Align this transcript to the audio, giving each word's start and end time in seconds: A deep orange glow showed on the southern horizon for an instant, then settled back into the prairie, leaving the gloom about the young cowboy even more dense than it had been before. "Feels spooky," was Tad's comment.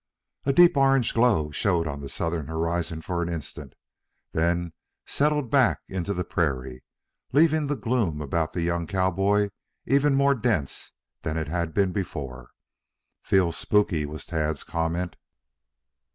A 0.45 0.51
deep 0.51 0.77
orange 0.77 1.13
glow 1.13 1.51
showed 1.51 1.87
on 1.87 2.01
the 2.01 2.09
southern 2.09 2.47
horizon 2.47 3.03
for 3.03 3.21
an 3.21 3.29
instant, 3.29 3.75
then 4.31 4.73
settled 5.05 5.51
back 5.51 5.81
into 5.87 6.11
the 6.15 6.23
prairie, 6.23 6.83
leaving 7.33 7.67
the 7.67 7.75
gloom 7.75 8.19
about 8.19 8.53
the 8.53 8.63
young 8.63 8.87
cowboy 8.87 9.49
even 9.85 10.15
more 10.15 10.33
dense 10.33 10.93
than 11.21 11.37
it 11.37 11.47
had 11.49 11.71
been 11.75 11.91
before. 11.91 12.49
"Feels 13.21 13.55
spooky," 13.57 14.07
was 14.07 14.25
Tad's 14.25 14.63
comment. 14.63 15.17